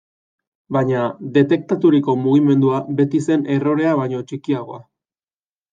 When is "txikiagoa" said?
4.29-4.83